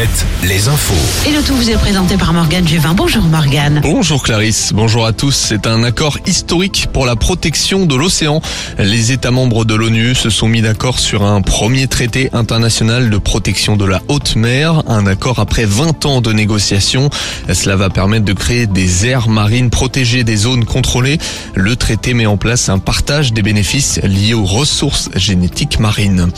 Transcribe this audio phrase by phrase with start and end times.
[0.00, 0.29] It.
[0.42, 1.28] Les infos.
[1.28, 2.94] Et le tout vous est présenté par Morgane Juvin.
[2.94, 3.80] Bonjour Morgane.
[3.82, 5.34] Bonjour Clarisse, bonjour à tous.
[5.34, 8.40] C'est un accord historique pour la protection de l'océan.
[8.78, 13.18] Les États membres de l'ONU se sont mis d'accord sur un premier traité international de
[13.18, 17.10] protection de la haute mer, un accord après 20 ans de négociations.
[17.52, 21.18] Cela va permettre de créer des aires marines protégées des zones contrôlées.
[21.54, 26.28] Le traité met en place un partage des bénéfices liés aux ressources génétiques marines.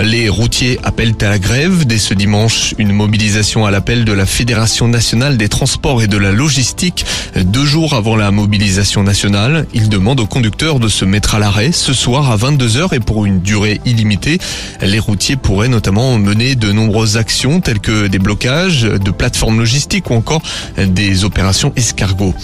[0.00, 2.74] Les routiers appellent à la grève dès ce dimanche.
[2.78, 7.06] Une mobilisation à l'appel de la Fédération nationale des transports et de la logistique.
[7.34, 11.72] Deux jours avant la mobilisation nationale, ils demandent aux conducteurs de se mettre à l'arrêt
[11.72, 14.38] ce soir à 22h et pour une durée illimitée.
[14.82, 20.10] Les routiers pourraient notamment mener de nombreuses actions telles que des blocages de plateformes logistiques
[20.10, 20.42] ou encore
[20.76, 22.34] des opérations escargots.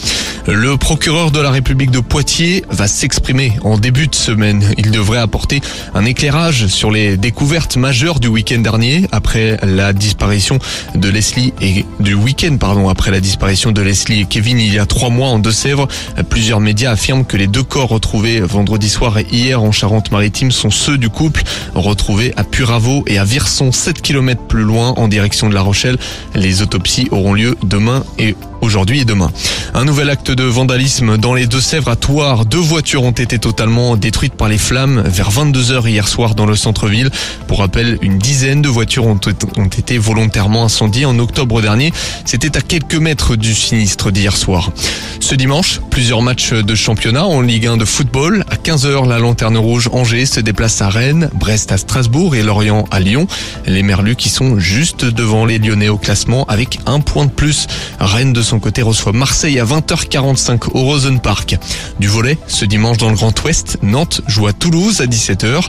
[0.46, 4.72] Le procureur de la République de Poitiers va s'exprimer en début de semaine.
[4.78, 5.60] Il devrait apporter
[5.94, 10.58] un éclairage sur les découvertes majeures du week-end dernier après la disparition
[10.94, 14.78] de Leslie et du week-end pardon après la disparition de Leslie et Kevin il y
[14.78, 15.88] a trois mois en Deux-Sèvres.
[16.28, 20.70] Plusieurs médias affirment que les deux corps retrouvés vendredi soir et hier en Charente-Maritime sont
[20.70, 21.42] ceux du couple
[21.74, 25.98] retrouvés à Puravo et à Virson, 7 km plus loin en direction de La Rochelle.
[26.34, 29.30] Les autopsies auront lieu demain et aujourd'hui et demain.
[29.74, 32.46] Un nouvel acte de vandalisme dans les Deux-Sèvres à Thouars.
[32.46, 36.56] Deux voitures ont été totalement détruites par les flammes vers 22h hier soir dans le
[36.56, 37.10] centre-ville.
[37.46, 41.92] Pour rappel, une dizaine de voitures ont, été volontairement incendiées en octobre dernier.
[42.24, 44.72] C'était à quelques mètres du sinistre d'hier soir.
[45.20, 48.44] Ce dimanche, plusieurs matchs de championnat en Ligue 1 de football.
[48.50, 52.84] À 15h, la Lanterne Rouge Angers se déplace à Rennes, Brest à Strasbourg et Lorient
[52.90, 53.26] à Lyon.
[53.66, 57.66] Les Merlus qui sont juste devant les Lyonnais au classement avec un point de plus.
[58.00, 61.56] Rennes de son côté reçoit Marseille à 20h45 au Rosen Park.
[62.00, 65.62] Du volet, ce dimanche dans le Grand Ouest, Nantes joue à Toulouse à 17h.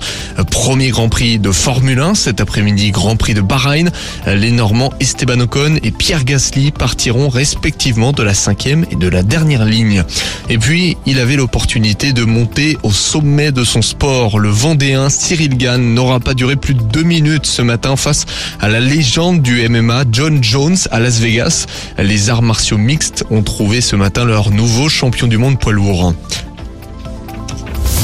[0.49, 3.91] Premier Grand Prix de Formule 1 cet après-midi, Grand Prix de Bahreïn.
[4.27, 9.23] Les Normands Esteban Ocon et Pierre Gasly partiront respectivement de la cinquième et de la
[9.23, 10.03] dernière ligne.
[10.49, 14.39] Et puis, il avait l'opportunité de monter au sommet de son sport.
[14.39, 18.25] Le Vendéen Cyril Gann n'aura pas duré plus de deux minutes ce matin face
[18.59, 21.65] à la légende du MMA John Jones à Las Vegas.
[21.97, 26.13] Les arts martiaux mixtes ont trouvé ce matin leur nouveau champion du monde poids lourd.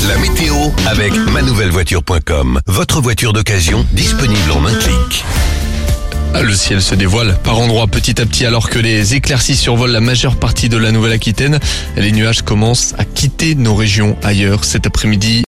[0.07, 0.55] La météo
[0.87, 2.59] avec manouvellevoiture.com.
[2.67, 5.25] Votre voiture d'occasion disponible en un clic.
[6.33, 9.91] Ah, Le ciel se dévoile par endroits petit à petit alors que les éclaircies survolent
[9.91, 11.59] la majeure partie de la Nouvelle-Aquitaine.
[11.97, 15.39] Les nuages commencent à quitter nos régions ailleurs cet après-midi.